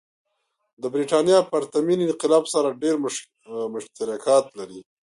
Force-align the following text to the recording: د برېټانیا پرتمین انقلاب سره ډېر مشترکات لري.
د 0.81 0.83
برېټانیا 0.93 1.39
پرتمین 1.51 1.99
انقلاب 2.03 2.43
سره 2.53 2.77
ډېر 2.81 2.95
مشترکات 3.75 4.45
لري. 4.59 4.79